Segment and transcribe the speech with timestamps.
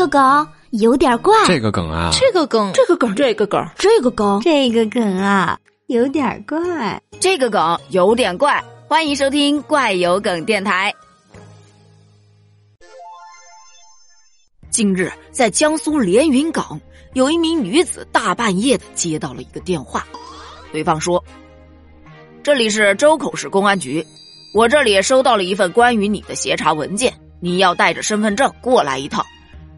[0.00, 8.64] 个梗有点怪，这个梗啊，这个梗，这个梗，这个梗，这个梗，这个梗啊，有点怪，这个梗有点怪。
[8.88, 10.94] 欢迎收听怪有梗电台。
[14.70, 16.80] 近日，在江苏连云港，
[17.12, 20.06] 有一名女子大半夜的接到了一个电话，
[20.72, 21.22] 对方说
[22.42, 24.02] ：“这里是周口市公安局，
[24.54, 29.22] 我这里收到了一份关于你的协查文件，你要带着身份证过来一趟。”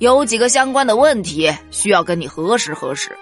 [0.00, 3.14] 有几个相关的问题需要跟你核实核实。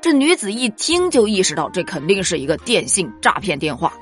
[0.00, 3.92] 这女子一听就意识到，这肯定是一个电信诈骗电话。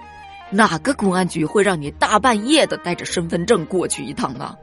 [0.51, 4.55] 哪个公安局会让你大半夜的带着身份证过去一趟呢？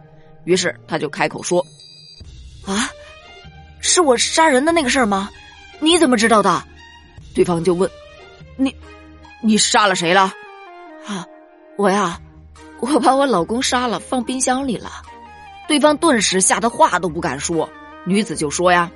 [0.43, 1.65] 于是他就开口说
[2.67, 2.91] ：“啊，
[3.81, 5.27] 是我杀人的那个事儿吗？
[5.79, 6.63] 你怎么知道的？”
[7.33, 7.89] 对方就问
[8.55, 8.75] ：“你，
[9.41, 10.31] 你杀了谁了？”
[11.07, 11.25] 啊，
[11.75, 12.21] 我呀，
[12.81, 14.91] 我把我老公杀了，放冰箱里了。
[15.67, 17.69] 对方顿时吓得话都不敢说，
[18.05, 18.89] 女子就说：“呀，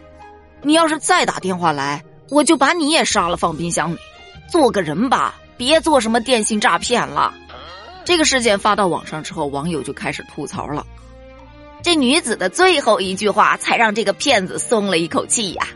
[0.62, 3.98] 你要是再打电话来，我就把你也杀了，放冰箱里。
[4.50, 7.34] 做个人吧，别做什么电信诈骗了。”
[8.04, 10.86] 这个事件发到网上之后，网友就开始吐槽了。
[11.84, 15.68] 这女子的最后一句话才让这个骗子松了一口气呀。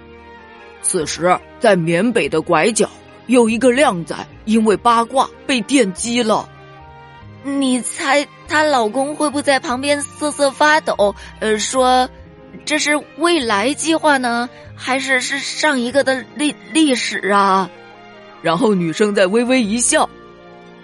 [0.81, 2.89] 此时，在缅北的拐角，
[3.27, 4.15] 有一个靓仔
[4.45, 6.47] 因为八卦被电击了。
[7.47, 11.13] 你猜她老公会不会在旁边瑟瑟发抖？
[11.39, 12.09] 呃，说
[12.65, 17.69] 这是未来计划呢，还是是上一个的历历史啊？
[18.41, 20.09] 然后女生在微微一笑，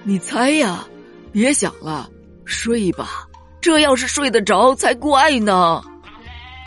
[0.04, 0.86] 你猜呀？
[1.32, 2.08] 别想了，
[2.46, 3.28] 睡吧。
[3.60, 5.82] 这要是睡得着才怪呢！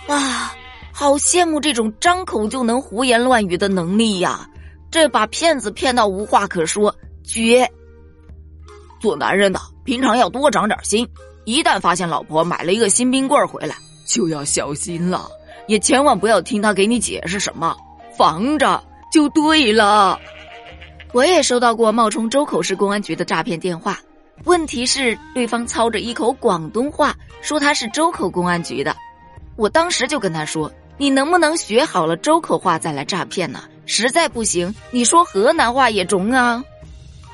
[0.09, 0.55] 啊，
[0.93, 4.49] 好羡慕这种张口就能胡言乱语的能力呀！
[4.91, 7.71] 这把骗子骗到无话可说，绝！
[9.05, 9.61] 做男人的。
[9.85, 11.07] 平常要多长点心，
[11.45, 13.77] 一旦发现老婆买了一个新冰棍回来，
[14.09, 15.29] 就要小心了，
[15.67, 17.77] 也千万不要听他给你解释什么，
[18.17, 18.83] 防着
[19.13, 20.19] 就对了。
[21.13, 24.01] 我也收到过冒充周口市公安局的诈骗电话，
[24.45, 28.97] 问题是对方操着一口广东话说他是周口公安局的，
[29.57, 33.65] 我当时就跟他说：“你能不能学好了周口话再来诈骗呢？
[33.85, 36.65] 实在不行，你说河南话也中啊！”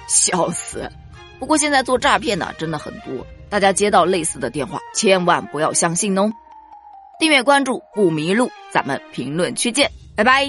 [0.08, 0.90] 笑死。
[1.40, 6.30] 不过现在做诈骗的真的很多，大家接到类似的电话，千万不要相信哦。
[7.18, 10.46] 订阅关注不迷路，咱们评论区见，拜拜。